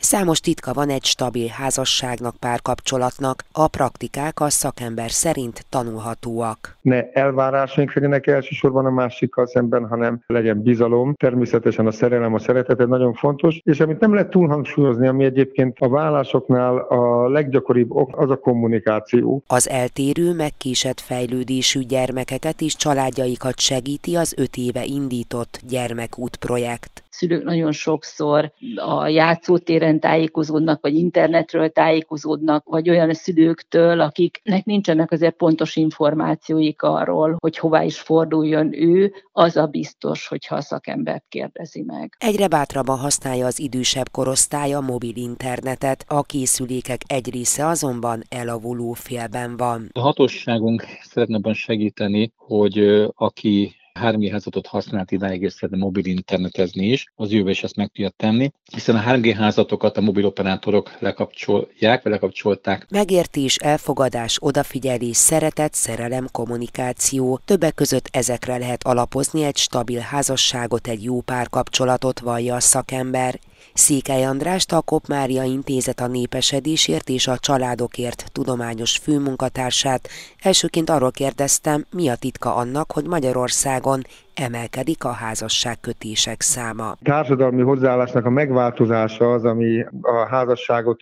[0.00, 6.76] Számos titka van egy stabil házasságnak, párkapcsolatnak, a praktikák a szakember szerint tanulhatóak.
[6.80, 11.14] Ne elvárásaink legyenek elsősorban a másikkal szemben, hanem legyen bizalom.
[11.14, 15.76] Természetesen a szerelem, a szeretet egy nagyon fontos, és amit nem lehet túlhangsúlyozni, ami egyébként
[15.78, 19.42] a vállásoknál a leggyakoribb ok, az a kommunikáció.
[19.46, 27.44] Az eltérő, megkésett fejlődésű gyermekeket és családjaikat segíti az öt éve indított gyermekút projekt szülők
[27.44, 35.76] nagyon sokszor a játszótéren tájékozódnak, vagy internetről tájékozódnak, vagy olyan szülőktől, akiknek nincsenek azért pontos
[35.76, 42.16] információik arról, hogy hová is forduljon ő, az a biztos, hogyha a szakembert kérdezi meg.
[42.18, 48.92] Egyre bátrabban használja az idősebb korosztály a mobil internetet, a készülékek egy része azonban elavuló
[48.92, 49.88] félben van.
[49.92, 52.78] A hatóságunk szeretne segíteni, hogy
[53.14, 57.86] aki 3G házatot használt idáig, és szeretne mobil internetezni is, az jövő is ezt meg
[57.86, 62.86] tudja tenni, hiszen a 3G házatokat a mobil operátorok lekapcsolják, vagy lekapcsolták.
[62.90, 71.02] Megértés, elfogadás, odafigyelés, szeretet, szerelem, kommunikáció, többek között ezekre lehet alapozni egy stabil házasságot, egy
[71.04, 73.38] jó párkapcsolatot, vallja a szakember,
[73.74, 80.08] Székely Andrást a Kop Mária Intézet a népesedésért és a családokért tudományos főmunkatársát.
[80.42, 84.06] Elsőként arról kérdeztem, mi a titka annak, hogy Magyarországon
[84.40, 86.96] emelkedik a házasságkötések száma.
[87.02, 91.00] Társadalmi hozzáállásnak a megváltozása az, ami a házasságot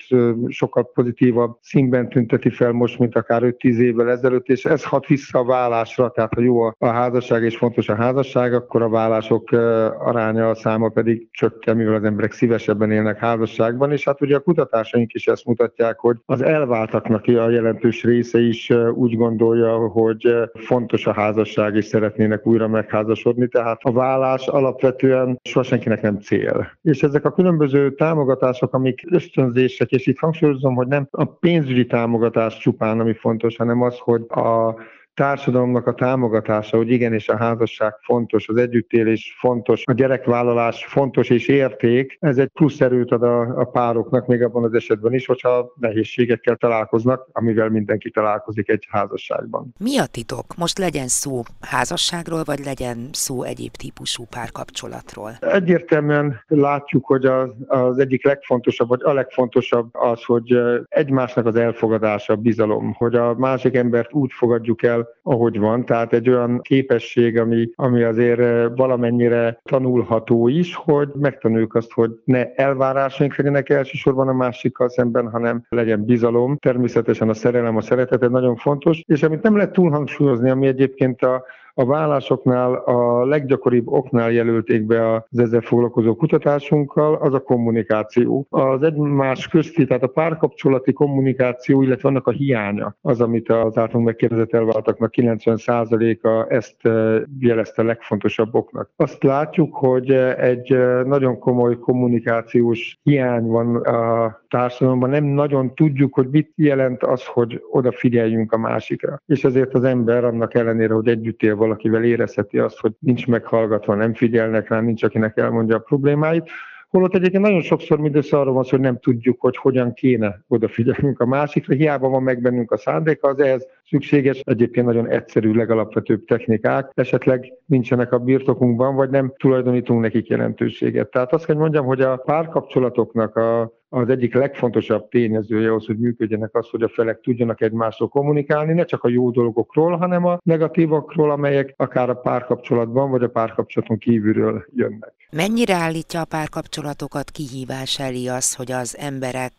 [0.48, 5.38] sokkal pozitívabb színben tünteti fel most, mint akár 5-10 évvel ezelőtt, és ez hat vissza
[5.38, 9.52] a vállásra, tehát ha jó a házasság és fontos a házasság, akkor a vállások
[9.98, 14.40] aránya, a száma pedig csökken, mivel az emberek szívesebben élnek házasságban, és hát ugye a
[14.40, 21.06] kutatásaink is ezt mutatják, hogy az elváltaknak a jelentős része is úgy gondolja, hogy fontos
[21.06, 26.72] a házasság, és szeretnének újra megházasodni házasodni, tehát a vállás alapvetően soha senkinek nem cél.
[26.82, 32.58] És ezek a különböző támogatások, amik ösztönzések, és itt hangsúlyozom, hogy nem a pénzügyi támogatás
[32.58, 34.74] csupán, ami fontos, hanem az, hogy a
[35.16, 41.48] társadalomnak a támogatása, hogy igenis a házasság fontos, az együttélés fontos, a gyerekvállalás fontos és
[41.48, 45.72] érték, ez egy plusz erőt ad a, a pároknak még abban az esetben is, hogyha
[45.80, 49.74] nehézségekkel találkoznak, amivel mindenki találkozik egy házasságban.
[49.78, 50.56] Mi a titok?
[50.56, 55.30] Most legyen szó házasságról, vagy legyen szó egyéb típusú párkapcsolatról?
[55.40, 62.32] Egyértelműen látjuk, hogy az, az egyik legfontosabb, vagy a legfontosabb az, hogy egymásnak az elfogadása,
[62.32, 65.84] a bizalom, hogy a másik embert úgy fogadjuk el, ahogy van.
[65.84, 72.10] Tehát egy olyan képesség, ami, ami azért eh, valamennyire tanulható is, hogy megtanuljuk azt, hogy
[72.24, 76.56] ne elvárásaink legyenek elsősorban a másikkal szemben, hanem legyen bizalom.
[76.56, 81.44] Természetesen a szerelem, a szeretet nagyon fontos, és amit nem lehet túlhangsúlyozni, ami egyébként a
[81.78, 88.46] a vállásoknál a leggyakoribb oknál jelölték be az ezzel foglalkozó kutatásunkkal, az a kommunikáció.
[88.50, 94.06] Az egymás közti, tehát a párkapcsolati kommunikáció, illetve annak a hiánya, az, amit az általunk
[94.06, 98.90] megkérdezett elváltaknak 90%-a ezt eh, jelezte legfontosabb oknak.
[98.96, 106.14] Azt látjuk, hogy egy eh, nagyon komoly kommunikációs hiány van a társadalomban, nem nagyon tudjuk,
[106.14, 109.22] hogy mit jelent az, hogy odafigyeljünk a másikra.
[109.26, 113.94] És ezért az ember annak ellenére, hogy együtt él valakivel érezheti azt, hogy nincs meghallgatva,
[113.94, 116.50] nem figyelnek rá, nincs akinek elmondja a problémáit,
[116.88, 121.26] Holott egyébként nagyon sokszor mindössze arról van hogy nem tudjuk, hogy hogyan kéne odafigyelnünk a
[121.26, 121.74] másikra.
[121.74, 127.52] Hiába van meg bennünk a szándéka, az ehhez szükséges, egyébként nagyon egyszerű, legalapvetőbb technikák, esetleg
[127.66, 131.10] nincsenek a birtokunkban, vagy nem tulajdonítunk nekik jelentőséget.
[131.10, 136.54] Tehát azt kell mondjam, hogy a párkapcsolatoknak a az egyik legfontosabb tényezője az, hogy működjenek
[136.54, 141.30] az, hogy a felek tudjanak egymással kommunikálni, ne csak a jó dolgokról, hanem a negatívakról,
[141.30, 145.14] amelyek akár a párkapcsolatban vagy a párkapcsolaton kívülről jönnek.
[145.30, 149.52] Mennyire állítja a párkapcsolatokat kihívás elé az, hogy az emberek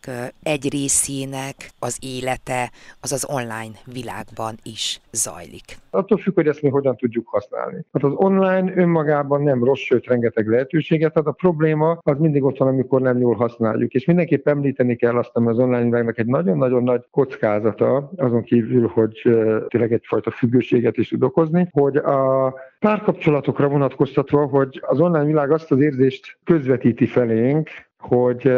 [0.44, 2.72] egy részének az élete
[3.02, 3.76] az az online
[4.18, 5.78] világban is zajlik?
[5.90, 7.86] Attól függ, hogy ezt mi hogyan tudjuk használni.
[7.94, 11.28] Hát az online önmagában nem rossz, sőt rengeteg lehetőséget ad.
[11.28, 13.94] A probléma az mindig ott van, amikor nem jól használjuk.
[13.94, 18.88] És mindenképp említeni kell azt, hogy az online világnak egy nagyon-nagyon nagy kockázata, azon kívül,
[18.88, 19.22] hogy
[19.68, 25.72] tényleg egyfajta függőséget is tud okozni, hogy a párkapcsolatokra vonatkoztatva, hogy az online világ azt
[25.72, 28.52] az érzést közvetíti felénk, hogy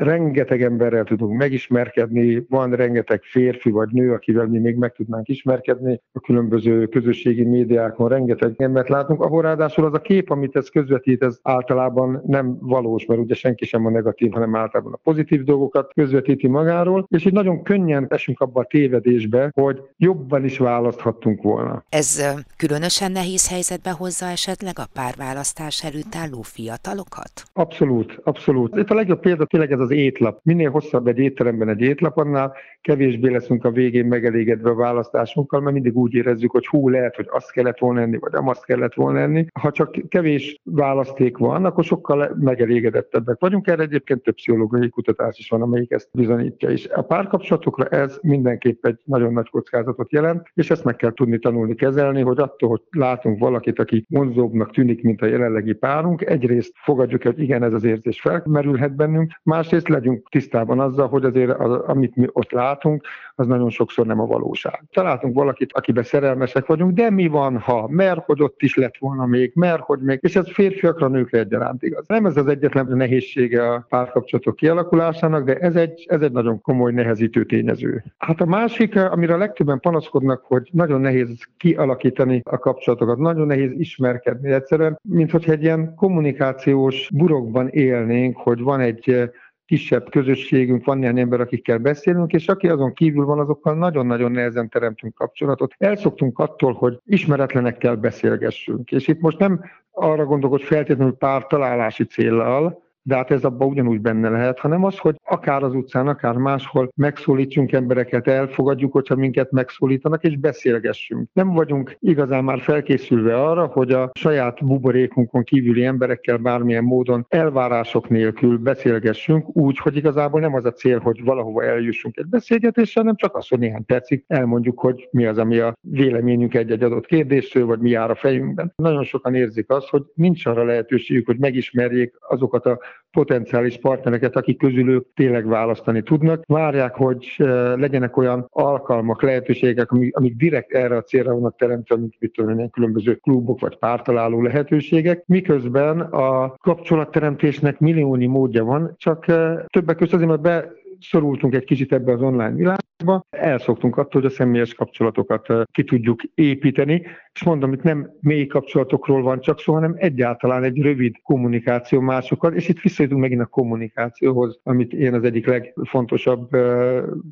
[0.00, 6.00] rengeteg emberrel tudunk megismerkedni, van rengeteg férfi vagy nő, akivel mi még meg tudnánk ismerkedni,
[6.12, 11.22] a különböző közösségi médiákon rengeteg embert látunk, ahol ráadásul az a kép, amit ez közvetít,
[11.22, 15.92] ez általában nem valós, mert ugye senki sem a negatív, hanem általában a pozitív dolgokat
[15.94, 21.84] közvetíti magáról, és így nagyon könnyen esünk abba a tévedésbe, hogy jobban is választhattunk volna.
[21.88, 22.22] Ez
[22.56, 27.32] különösen nehéz helyzetbe hozza esetleg a párválasztás előtt álló fiatalokat?
[27.52, 28.76] Abszolút, abszolút.
[28.76, 30.40] Itt a legjobb példa tényleg ez az étlap.
[30.42, 35.74] Minél hosszabb egy étteremben egy étlap, annál kevésbé leszünk a végén megelégedve a választásunkkal, mert
[35.74, 38.94] mindig úgy érezzük, hogy hú, lehet, hogy azt kellett volna enni, vagy nem azt kellett
[38.94, 39.46] volna enni.
[39.60, 43.66] Ha csak kevés választék van, akkor sokkal megelégedettebbek vagyunk.
[43.66, 46.88] Erre egyébként több pszichológiai kutatás is van, amelyik ezt bizonyítja is.
[46.88, 51.74] A párkapcsolatokra ez mindenképp egy nagyon nagy kockázatot jelent, és ezt meg kell tudni tanulni
[51.74, 57.22] kezelni, hogy attól, hogy látunk valakit, aki vonzóbbnak tűnik, mint a jelenlegi párunk, egyrészt fogadjuk,
[57.22, 62.16] hogy igen, ez az érzés felmerülhet bennünk, másrészt legyünk tisztában azzal, hogy azért az, amit
[62.16, 64.82] mi ott látunk, az nagyon sokszor nem a valóság.
[64.92, 69.26] Találtunk valakit, akiben szerelmesek vagyunk, de mi van, ha, mert hogy ott is lett volna
[69.26, 72.06] még, mert hogy még, és ez férfiakra, nőkre egyaránt igaz.
[72.06, 76.92] Nem ez az egyetlen nehézsége a párkapcsolatok kialakulásának, de ez egy, ez egy nagyon komoly
[76.92, 78.04] nehezítő tényező.
[78.18, 83.70] Hát a másik, amire a legtöbben panaszkodnak, hogy nagyon nehéz kialakítani a kapcsolatokat, nagyon nehéz
[83.78, 89.30] ismerkedni egyszerűen, mint hogy egy ilyen kommunikációs burokban élnénk, hogy van egy
[89.70, 94.68] kisebb közösségünk, van ilyen ember, akikkel beszélünk, és aki azon kívül van, azokkal nagyon-nagyon nehezen
[94.68, 95.74] teremtünk kapcsolatot.
[95.78, 98.90] Elszoktunk attól, hogy ismeretlenekkel beszélgessünk.
[98.90, 103.68] És itt most nem arra gondolok, hogy feltétlenül pár találási céllal, de hát ez abban
[103.68, 109.14] ugyanúgy benne lehet, hanem az, hogy akár az utcán, akár máshol megszólítsunk embereket, elfogadjuk, hogyha
[109.14, 111.28] minket megszólítanak, és beszélgessünk.
[111.32, 118.08] Nem vagyunk igazán már felkészülve arra, hogy a saját buborékunkon kívüli emberekkel bármilyen módon elvárások
[118.08, 123.16] nélkül beszélgessünk, úgy, hogy igazából nem az a cél, hogy valahova eljussunk egy beszélgetésre, hanem
[123.16, 127.66] csak az, hogy néhány percig elmondjuk, hogy mi az, ami a véleményünk egy-egy adott kérdésről,
[127.66, 128.72] vagy mi jár a fejünkben.
[128.76, 132.78] Nagyon sokan érzik azt, hogy nincs arra lehetőségük, hogy megismerjék azokat a
[133.10, 136.42] potenciális partnereket, akik közül ők tényleg választani tudnak.
[136.46, 137.34] Várják, hogy
[137.76, 143.14] legyenek olyan alkalmak, lehetőségek, amik, direkt erre a célra vannak teremtve, mint mit tudom, különböző
[143.14, 149.24] klubok vagy pártaláló lehetőségek, miközben a kapcsolatteremtésnek milliónyi módja van, csak
[149.66, 152.88] többek között azért, mert be szorultunk egy kicsit ebbe az online világba,
[153.30, 157.02] elszoktunk attól, hogy a személyes kapcsolatokat ki tudjuk építeni,
[157.32, 162.52] és mondom, itt nem mély kapcsolatokról van csak szó, hanem egyáltalán egy rövid kommunikáció másokkal,
[162.52, 166.48] és itt visszajutunk megint a kommunikációhoz, amit én az egyik legfontosabb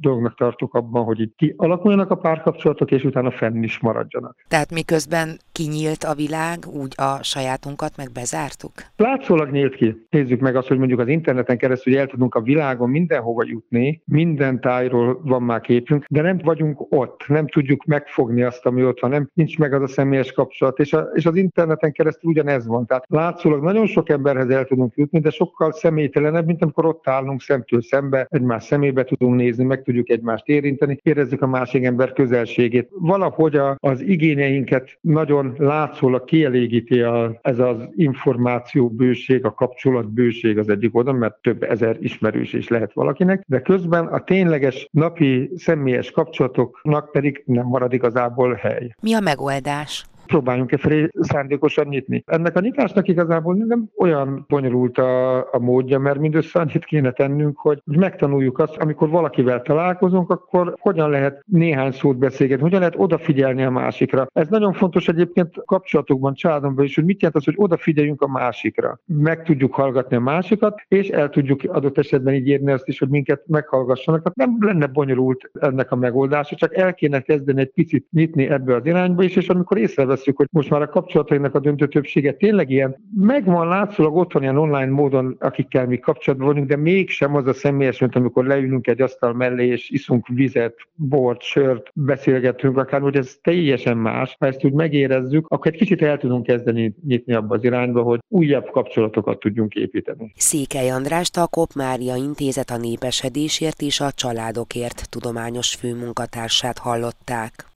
[0.00, 4.36] dolognak tartok abban, hogy itt kialakuljanak a párkapcsolatok, és utána fenn is maradjanak.
[4.48, 8.72] Tehát miközben kinyílt a világ, úgy a sajátunkat meg bezártuk?
[8.96, 10.06] Látszólag nyílt ki.
[10.10, 14.60] Nézzük meg azt, hogy mondjuk az interneten keresztül el tudunk a világon mindenhova jutni, minden
[14.60, 19.10] tájról van már képünk, de nem vagyunk ott, nem tudjuk megfogni azt, ami ott van,
[19.10, 22.86] nem, nincs meg az a személyes kapcsolat, és, a, és az interneten keresztül ugyanez van.
[22.86, 27.40] Tehát látszólag nagyon sok emberhez el tudunk jutni, de sokkal személytelenebb, mint amikor ott állunk
[27.40, 32.88] szemtől szembe, egymás szemébe tudunk nézni, meg tudjuk egymást érinteni, érezzük a másik ember közelségét.
[32.90, 40.58] Valahogy a, az igényeinket nagyon látszólag kielégíti a, ez az információ bőség, a kapcsolat bőség
[40.58, 45.47] az egyik oda, mert több ezer ismerős is lehet valakinek, de közben a tényleges napi
[45.56, 48.94] személyes kapcsolatoknak pedig nem marad igazából hely.
[49.00, 50.06] Mi a megoldás?
[50.28, 52.22] Próbáljunk-e felé szándékosan nyitni.
[52.26, 57.58] Ennek a nyitásnak igazából nem olyan bonyolult a, a módja, mert mindössze annyit kéne tennünk,
[57.58, 63.62] hogy megtanuljuk azt, amikor valakivel találkozunk, akkor hogyan lehet néhány szót beszélgetni, hogyan lehet odafigyelni
[63.62, 64.26] a másikra.
[64.32, 69.00] Ez nagyon fontos egyébként kapcsolatokban, családomban is, hogy mit jelent az, hogy odafigyeljünk a másikra.
[69.04, 73.08] Meg tudjuk hallgatni a másikat, és el tudjuk adott esetben így érni azt is, hogy
[73.08, 74.22] minket meghallgassanak.
[74.22, 78.74] Tehát nem lenne bonyolult ennek a megoldása, csak el kéne kezdeni egy picit nyitni ebbe
[78.74, 82.32] az irányba is, és amikor észrevesz veszük, hogy most már a kapcsolatainak a döntő többsége
[82.32, 87.46] tényleg ilyen, megvan látszólag otthon ilyen online módon, akikkel mi kapcsolatban vagyunk, de mégsem az
[87.46, 93.00] a személyes, mint amikor leülünk egy asztal mellé, és iszunk vizet, bort, sört, beszélgetünk, akár,
[93.00, 94.36] hogy ez teljesen más.
[94.38, 98.18] Ha ezt úgy megérezzük, akkor egy kicsit el tudunk kezdeni nyitni abba az irányba, hogy
[98.28, 100.32] újabb kapcsolatokat tudjunk építeni.
[100.36, 107.66] Székely András, a Kop Mária Intézet a népesedésért és a családokért tudományos főmunkatársát hallották.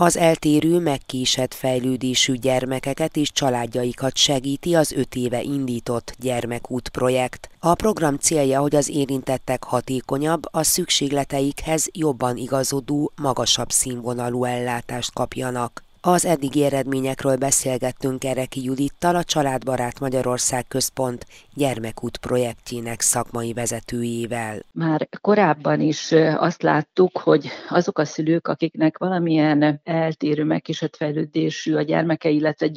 [0.00, 7.50] Az eltérő, megkésett fejlődésű gyermekeket és családjaikat segíti az öt éve indított Gyermekút projekt.
[7.58, 15.87] A program célja, hogy az érintettek hatékonyabb, a szükségleteikhez jobban igazodó, magasabb színvonalú ellátást kapjanak.
[16.00, 24.58] Az eddigi eredményekről beszélgettünk Ereki Judittal, a Családbarát Magyarország Központ gyermekút projektjének szakmai vezetőjével.
[24.72, 31.82] Már korábban is azt láttuk, hogy azok a szülők, akiknek valamilyen eltérő megkísért fejlődésű a
[31.82, 32.68] gyermeke, illetve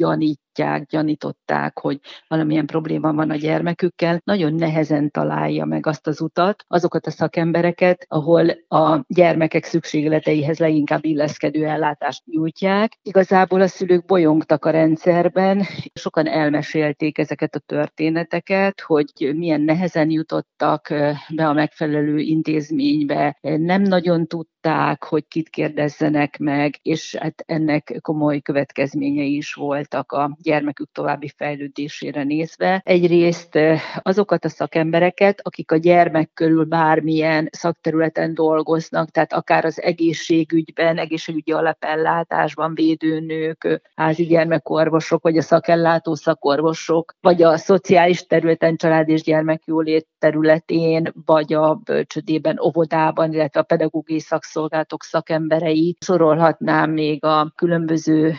[0.53, 6.63] gyanítják, gyanították, hogy valamilyen probléma van a gyermekükkel, nagyon nehezen találja meg azt az utat,
[6.67, 12.97] azokat a szakembereket, ahol a gyermekek szükségleteihez leginkább illeszkedő ellátást nyújtják.
[13.01, 20.87] Igazából a szülők bolyongtak a rendszerben, sokan elmesélték ezeket a történeteket, hogy milyen nehezen jutottak
[21.35, 28.41] be a megfelelő intézménybe, nem nagyon tudták, hogy kit kérdezzenek meg, és hát ennek komoly
[28.41, 32.81] következményei is voltak a gyermekük további fejlődésére nézve.
[32.85, 33.59] Egyrészt
[34.01, 41.51] azokat a szakembereket, akik a gyermek körül bármilyen szakterületen dolgoznak, tehát akár az egészségügyben, egészségügyi
[41.51, 50.07] alapellátásban védőnők, házi gyermekorvosok, vagy a szakellátó szakorvosok, vagy a szociális területen, család és gyermekjólét
[50.19, 55.97] területén, vagy a bölcsödében, óvodában, illetve a pedagógiai szakszolgálatok szakemberei.
[55.99, 58.33] Sorolhatnám még a különböző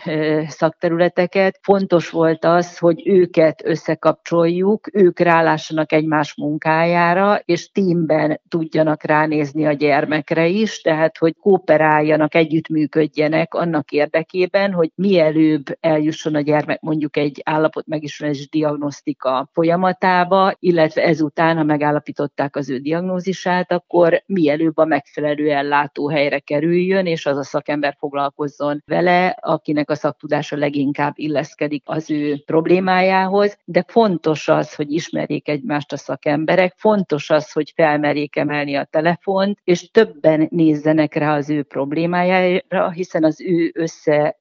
[0.47, 1.59] szakterületeket.
[1.63, 9.73] Fontos volt az, hogy őket összekapcsoljuk, ők rálássanak egymás munkájára, és teamben tudjanak ránézni a
[9.73, 17.41] gyermekre is, tehát hogy kooperáljanak, együttműködjenek annak érdekében, hogy mielőbb eljusson a gyermek mondjuk egy
[17.45, 25.51] állapot megismerés diagnosztika folyamatába, illetve ezután, ha megállapították az ő diagnózisát, akkor mielőbb a megfelelő
[25.51, 32.43] ellátóhelyre kerüljön, és az a szakember foglalkozzon vele, akinek a szaktudása leginkább illeszkedik az ő
[32.45, 38.85] problémájához, de fontos az, hogy ismerjék egymást a szakemberek, fontos az, hogy felmerjék emelni a
[38.91, 44.41] telefont, és többen nézzenek rá az ő problémájára, hiszen az ő össze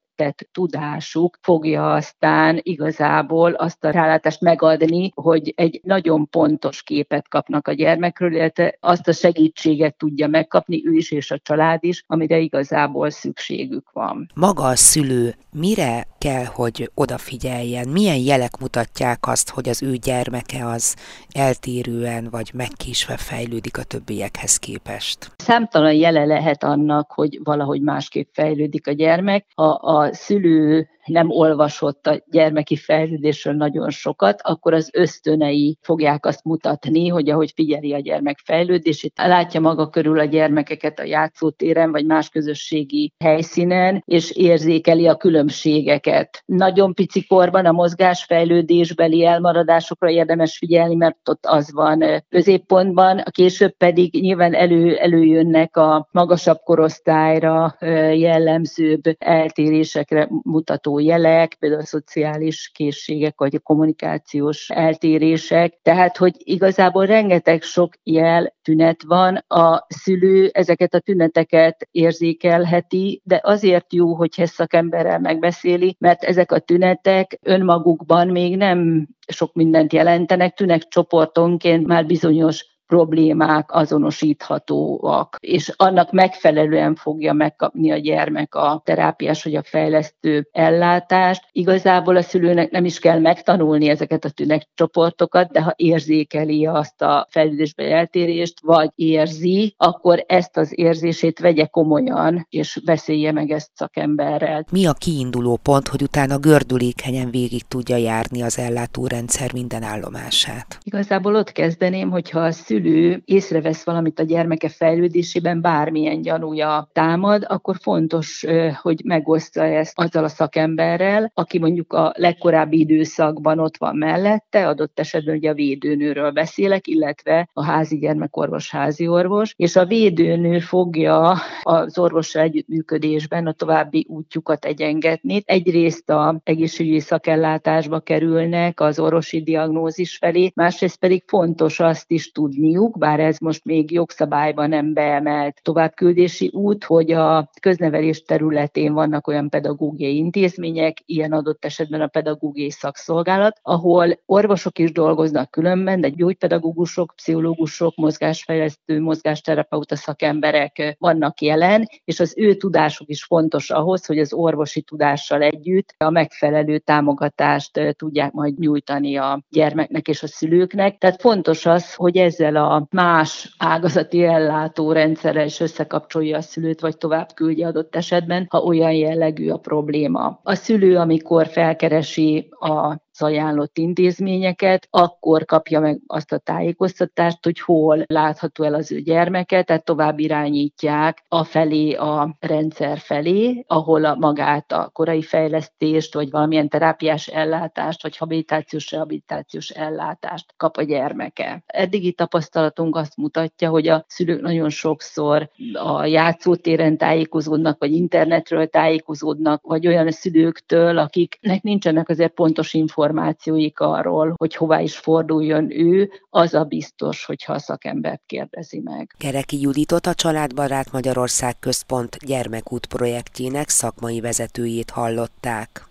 [0.52, 7.74] tudásuk fogja aztán igazából azt a rálátást megadni, hogy egy nagyon pontos képet kapnak a
[7.74, 13.10] gyermekről, illetve azt a segítséget tudja megkapni ő is és a család is, amire igazából
[13.10, 14.32] szükségük van.
[14.36, 17.88] Maga a szülő mire kell, hogy odafigyeljen?
[17.88, 20.96] Milyen jelek mutatják azt, hogy az ő gyermeke az
[21.32, 25.32] eltérően vagy megkísve fejlődik a többiekhez képest?
[25.38, 29.46] Számtalan jele lehet annak, hogy valahogy másképp fejlődik a gyermek.
[29.56, 36.44] Ha a szülő nem olvasott a gyermeki fejlődésről nagyon sokat, akkor az ösztönei fogják azt
[36.44, 42.06] mutatni, hogy ahogy figyeli a gyermek fejlődését, látja maga körül a gyermekeket a játszótéren vagy
[42.06, 46.44] más közösségi helyszínen, és érzékeli a különbségeket.
[46.46, 54.22] Nagyon pici korban a mozgásfejlődésbeli elmaradásokra érdemes figyelni, mert ott az van középpontban, később pedig
[54.22, 57.76] nyilván elő, előjönnek a magasabb korosztályra
[58.14, 65.80] jellemzőbb eltérésekre mutató mutató jelek, például a szociális készségek, vagy a kommunikációs eltérések.
[65.82, 73.40] Tehát, hogy igazából rengeteg sok jel, tünet van, a szülő ezeket a tüneteket érzékelheti, de
[73.44, 79.94] azért jó, hogy ezt szakemberrel megbeszéli, mert ezek a tünetek önmagukban még nem sok mindent
[79.94, 88.82] jelentenek, tünek csoportonként már bizonyos problémák azonosíthatóak, és annak megfelelően fogja megkapni a gyermek a
[88.86, 91.44] terápiás vagy a fejlesztő ellátást.
[91.52, 97.28] Igazából a szülőnek nem is kell megtanulni ezeket a tünetcsoportokat, de ha érzékeli azt a
[97.30, 104.66] fejlődésbe eltérést, vagy érzi, akkor ezt az érzését vegye komolyan, és beszélje meg ezt szakemberrel.
[104.72, 110.78] Mi a kiinduló pont, hogy utána gördülékenyen végig tudja járni az ellátórendszer minden állomását?
[110.84, 117.46] Igazából ott kezdeném, hogyha a szülő szülő észrevesz valamit a gyermeke fejlődésében, bármilyen gyanúja támad,
[117.48, 118.46] akkor fontos,
[118.82, 125.00] hogy megosztja ezt azzal a szakemberrel, aki mondjuk a legkorábbi időszakban ott van mellette, adott
[125.00, 131.38] esetben ugye a védőnőről beszélek, illetve a házi gyermekorvos, házi orvos, és a védőnő fogja
[131.62, 135.42] az orvossal együttműködésben a további útjukat egyengetni.
[135.46, 142.71] Egyrészt a egészségügyi szakellátásba kerülnek az orvosi diagnózis felé, másrészt pedig fontos azt is tudni,
[142.72, 149.28] tudniuk, bár ez most még jogszabályban nem beemelt továbbküldési út, hogy a köznevelés területén vannak
[149.28, 156.10] olyan pedagógiai intézmények, ilyen adott esetben a pedagógiai szakszolgálat, ahol orvosok is dolgoznak különben, de
[156.10, 164.20] gyógypedagógusok, pszichológusok, mozgásfejlesztő, mozgásterapeuta szakemberek vannak jelen, és az ő tudásuk is fontos ahhoz, hogy
[164.20, 170.98] az orvosi tudással együtt a megfelelő támogatást tudják majd nyújtani a gyermeknek és a szülőknek.
[170.98, 176.80] Tehát fontos az, hogy ezzel ezzel a más ágazati ellátó rendszerrel is összekapcsolja a szülőt,
[176.80, 180.40] vagy tovább küldje adott esetben, ha olyan jellegű a probléma.
[180.44, 188.04] A szülő, amikor felkeresi a ajánlott intézményeket, akkor kapja meg azt a tájékoztatást, hogy hol
[188.08, 194.16] látható el az ő gyermeke, tehát tovább irányítják a felé, a rendszer felé, ahol a
[194.16, 201.64] magát a korai fejlesztést, vagy valamilyen terápiás ellátást, vagy habilitációs rehabilitációs ellátást kap a gyermeke.
[201.66, 209.62] Eddigi tapasztalatunk azt mutatja, hogy a szülők nagyon sokszor a játszótéren tájékozódnak, vagy internetről tájékozódnak,
[209.64, 216.12] vagy olyan szülőktől, akiknek nincsenek azért pontos információk, információik arról, hogy hová is forduljon ő,
[216.30, 219.16] az a biztos, hogyha a szakembert kérdezi meg.
[219.18, 225.88] Kereki Juditot a Családbarát Magyarország Központ gyermekút projektjének szakmai vezetőjét hallották.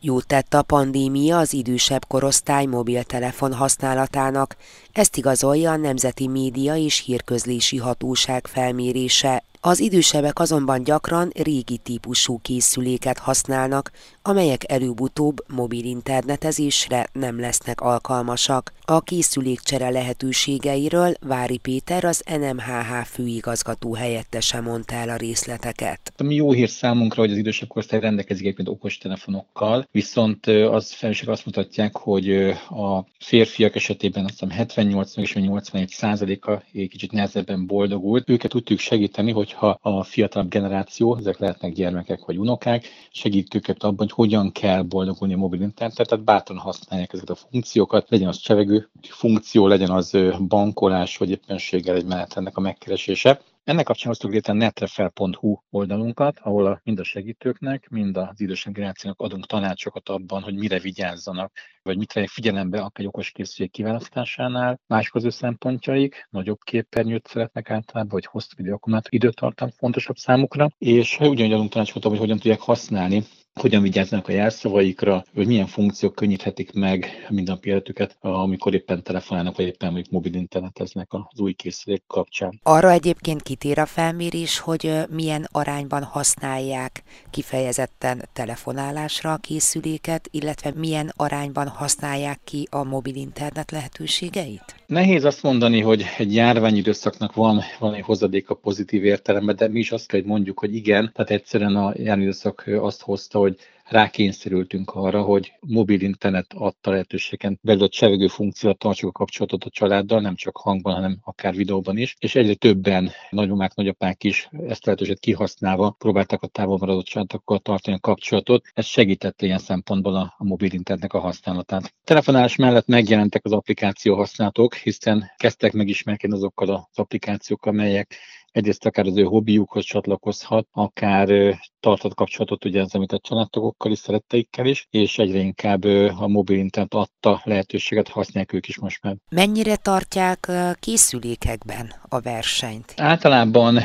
[0.00, 4.56] Jót tett a pandémia az idősebb korosztály mobiltelefon használatának,
[4.92, 9.42] ezt igazolja a Nemzeti Média és Hírközlési Hatóság felmérése.
[9.60, 13.90] Az idősebbek azonban gyakran régi típusú készüléket használnak,
[14.28, 18.72] amelyek előbb-utóbb mobil internetezésre nem lesznek alkalmasak.
[18.84, 26.12] A készülékcsere lehetőségeiről Vári Péter, az NMHH főigazgató helyettese mondta el a részleteket.
[26.16, 31.46] Ami jó hír számunkra, hogy az idősebb korosztály rendelkezik egyébként okostelefonokkal, viszont az felmérések azt
[31.46, 32.30] mutatják, hogy
[32.68, 38.28] a férfiak esetében azt hiszem 78% és 81 százaléka kicsit nehezebben boldogult.
[38.28, 43.96] Őket tudjuk segíteni, hogyha a fiatalabb generáció, ezek lehetnek gyermekek vagy unokák, segít őket abban,
[44.06, 48.36] hogy hogyan kell boldogulni a mobil internetet, tehát bátran használják ezeket a funkciókat, legyen az
[48.36, 53.40] csevegő funkció, legyen az bankolás, vagy éppenséggel egy menet ennek a megkeresése.
[53.64, 58.72] Ennek kapcsán hoztuk létre a netrefel.hu oldalunkat, ahol a, mind a segítőknek, mind az idősebb
[58.72, 64.80] generációnak adunk tanácsokat abban, hogy mire vigyázzanak, vagy mit vegyek figyelembe akár okos készülék kiválasztásánál.
[64.86, 71.18] Más közül szempontjaik, nagyobb képernyőt szeretnek általában, vagy hosszú idő akkumulátor időtartam fontosabb számukra, és
[71.20, 73.24] ugyanúgy adunk tanácsot hogy hogyan tudják használni
[73.60, 79.66] hogyan vigyáznak a jelszavaikra, hogy milyen funkciók könnyíthetik meg minden életüket, amikor éppen telefonálnak, vagy
[79.66, 82.60] éppen mondjuk mobil interneteznek az új készülék kapcsán.
[82.62, 91.12] Arra egyébként kitér a felmérés, hogy milyen arányban használják kifejezetten telefonálásra a készüléket, illetve milyen
[91.16, 94.77] arányban használják ki a mobil internet lehetőségeit?
[94.88, 99.92] Nehéz azt mondani, hogy egy járványidőszaknak van valami hozadék a pozitív értelemben, de mi is
[99.92, 103.56] azt kell, hogy mondjuk, hogy igen, tehát egyszerűen a járványidőszak azt hozta, hogy
[103.88, 109.70] rákényszerültünk arra, hogy mobil internet adta lehetőségen belül a csevegő funkciót tartsuk a kapcsolatot a
[109.70, 114.82] családdal, nem csak hangban, hanem akár videóban is, és egyre többen nagyomák, nagyapák is ezt
[114.82, 118.66] a lehetőséget kihasználva próbálták a távol maradott családokkal tartani a kapcsolatot.
[118.74, 121.94] Ez segítette ilyen szempontból a, a mobil internetnek a használatát.
[122.04, 128.16] Telefonálás mellett megjelentek az applikáció használatok, hiszen kezdtek megismerkedni azokkal az applikációkkal, amelyek
[128.52, 134.66] egyrészt akár az ő hobbiukhoz csatlakozhat, akár tartott kapcsolatot ugye az említett családtagokkal is, szeretteikkel
[134.66, 135.84] is, és egyre inkább
[136.18, 139.16] a mobil internet adta lehetőséget használják ők is most már.
[139.30, 142.92] Mennyire tartják készülékekben a versenyt?
[142.96, 143.76] Általában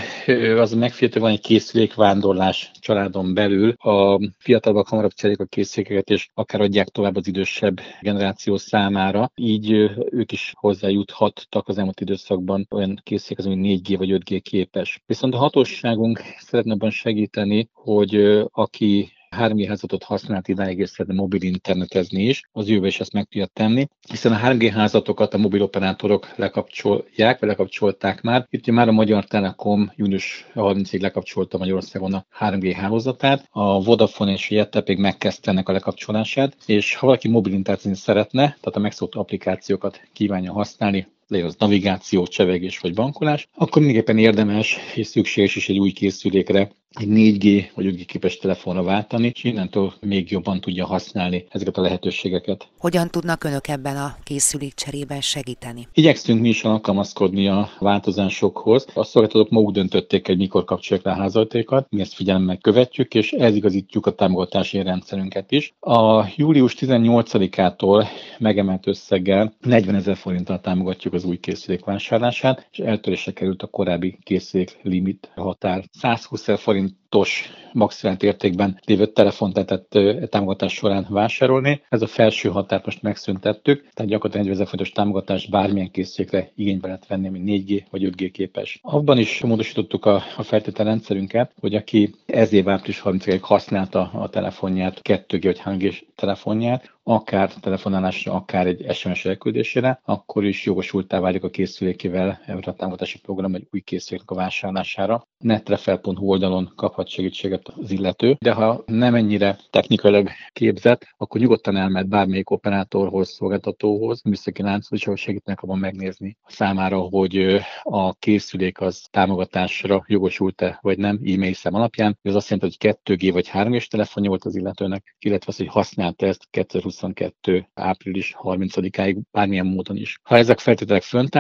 [0.58, 3.74] az a megfigyelhető, van egy készülékvándorlás családon belül.
[3.78, 9.32] A fiatalabbak hamarabb cserélik a készülékeket, és akár adják tovább az idősebb generáció számára.
[9.36, 9.72] Így
[10.10, 15.02] ők is hozzájuthattak az elmúlt időszakban olyan készülékhez, ami 4G vagy 5G képes.
[15.06, 18.16] Viszont a hatóságunk szeretne abban segíteni, hogy
[18.52, 23.24] aki 3G házatot használt idáig, és szeretne mobil internetezni is, az jövőben is ezt meg
[23.24, 28.48] tudja tenni, hiszen a 3G házatokat a mobiloperátorok lekapcsolják, vagy lekapcsolták már.
[28.50, 34.52] Itt már a Magyar Telekom június 30-ig lekapcsolta Magyarországon a 3G hálózatát, a Vodafone és
[34.52, 38.80] a Jette pedig megkezdte ennek a lekapcsolását, és ha valaki mobil internetezni szeretne, tehát a
[38.80, 45.56] megszokott applikációkat kívánja használni, legyen az navigáció, csevegés vagy bankolás, akkor mindenképpen érdemes és szükséges
[45.56, 50.62] is egy új készülékre egy 4G vagy 5G képes telefonra váltani, és innentől még jobban
[50.62, 52.68] tudja használni ezeket a lehetőségeket.
[52.78, 55.88] Hogyan tudnak önök ebben a készülék cserében segíteni?
[55.94, 58.86] Igyekszünk mi is alkalmazkodni a változásokhoz.
[58.94, 63.32] A szolgáltatók maguk döntötték, hogy mikor kapcsolják le a házaltékat, mi ezt figyelemmel követjük, és
[63.32, 65.74] eligazítjuk a támogatási rendszerünket is.
[65.80, 68.08] A július 18-ától
[68.40, 74.18] megemelt összeggel 40 ezer forinttal támogatjuk az új készülék vásárlását, és eltörésre került a korábbi
[74.24, 75.84] készülék limit határ.
[75.92, 80.00] 120 forint os maximált értékben lévő telefont lehetett
[80.30, 81.82] támogatás során vásárolni.
[81.90, 87.08] Ez a felső határt most megszüntettük, tehát gyakorlatilag 40 fontos támogatást bármilyen készülékre igénybe lehet
[87.08, 88.80] venni, mint 4G vagy 5G képes.
[88.82, 95.00] Abban is módosítottuk a, a feltételrendszerünket, hogy aki ez év április 30 használta a telefonját,
[95.04, 101.50] 2G vagy 3G telefonját, akár telefonálásra, akár egy SMS elküldésére, akkor is jogosultá válik a
[101.50, 105.28] készülékével ebben a támogatási program egy új készülék a vásárlására.
[105.44, 112.08] netrefel.hu oldalon kaphat segítséget az illető, de ha nem ennyire technikailag képzett, akkor nyugodtan elmehet
[112.08, 118.82] bármelyik operátorhoz, szolgáltatóhoz, műszaki lánchoz, és ahol segítnek abban megnézni a számára, hogy a készülék
[118.82, 122.18] az támogatásra jogosult-e vagy nem e-mail szem alapján.
[122.22, 126.26] Ez azt jelenti, hogy 2G vagy 3G telefonja volt az illetőnek, illetve az, hogy használta
[126.26, 127.68] ezt 2020 2022.
[127.74, 130.20] április 30-áig bármilyen módon is.
[130.24, 131.36] Ha ezek feltételek fönt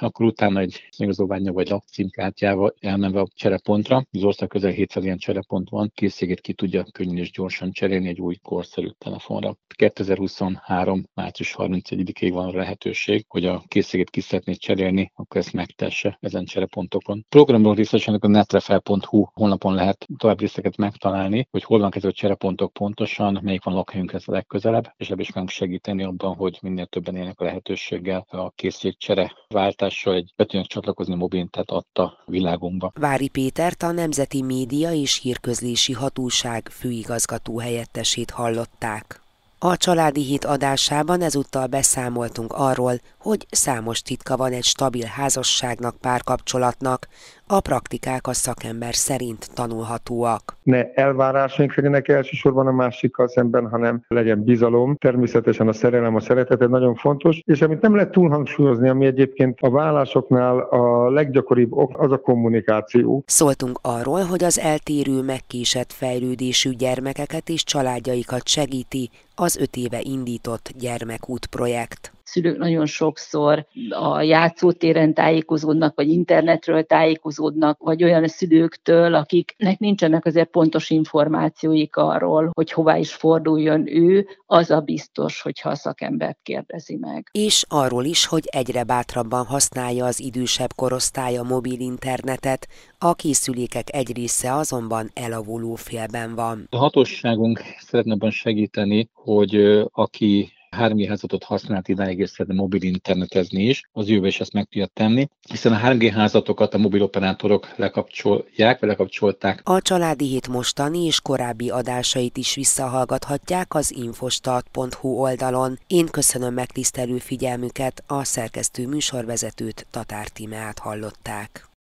[0.00, 5.68] akkor utána egy igazolványa vagy lakcímkártyával elmenve a cserepontra, az ország közel 700 ilyen cserepont
[5.68, 9.56] van, készségét ki tudja könnyen és gyorsan cserélni egy új korszerű telefonra.
[9.66, 11.04] 2023.
[11.14, 17.24] március 31-ig van lehetőség, hogy a készségét ki szeretné cserélni, akkor ezt megtesse ezen cserepontokon.
[17.28, 22.72] Programról részletesen a netrefel.hu honlapon lehet további részeket megtalálni, hogy hol van ezek a cserepontok
[22.72, 27.16] pontosan, melyik van lakhelyünkhez a legközelebb, és ebből is meg segíteni abban, hogy minél többen
[27.16, 32.92] élnek a lehetőséggel a készségcsere váltással egy be csatlakozni mobilintát adta világunkba.
[32.94, 39.20] Vári Pétert a Nemzeti Média és Hírközlési Hatóság főigazgató helyettesét hallották.
[39.62, 47.08] A családi hét adásában ezúttal beszámoltunk arról, hogy számos titka van egy stabil házasságnak, párkapcsolatnak,
[47.46, 50.56] a praktikák a szakember szerint tanulhatóak.
[50.62, 54.96] Ne elvárásaink legyenek elsősorban a másikkal szemben, hanem legyen bizalom.
[54.96, 59.70] Természetesen a szerelem, a szeretet nagyon fontos, és amit nem lehet túlhangsúlyozni, ami egyébként a
[59.70, 63.22] vállásoknál a leggyakoribb ok, az a kommunikáció.
[63.26, 70.70] Szóltunk arról, hogy az eltérő, megkésett fejlődésű gyermekeket és családjaikat segíti az öt éve indított
[70.78, 79.78] gyermekút projekt szülők nagyon sokszor a játszótéren tájékozódnak, vagy internetről tájékozódnak, vagy olyan szülőktől, akiknek
[79.78, 85.74] nincsenek azért pontos információik arról, hogy hová is forduljon ő, az a biztos, hogyha a
[85.74, 87.28] szakembert kérdezi meg.
[87.32, 93.94] És arról is, hogy egyre bátrabban használja az idősebb korosztály a mobil internetet, a készülékek
[93.94, 96.66] egy része azonban elavuló félben van.
[96.70, 99.54] A hatóságunk szeretne abban segíteni, hogy
[99.92, 104.64] aki 3G hálózatot használt idáig és szeretne mobil internetezni is, az jövő is ezt meg
[104.64, 109.60] tudja tenni, hiszen a 3G házatokat a mobiloperátorok lekapcsolják, vagy lekapcsolták.
[109.64, 115.78] A Családi Hét mostani és korábbi adásait is visszahallgathatják az infostat.hu oldalon.
[115.86, 121.69] Én köszönöm megtisztelő figyelmüket, a szerkesztő műsorvezetőt Tatár Tímeát hallották.